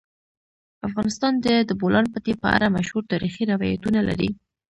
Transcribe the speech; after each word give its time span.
افغانستان 0.87 1.33
د 1.45 1.47
د 1.69 1.71
بولان 1.79 2.05
پټي 2.13 2.33
په 2.41 2.47
اړه 2.55 2.73
مشهور 2.77 3.03
تاریخی 3.11 3.43
روایتونه 3.53 3.99
لري. 4.09 4.29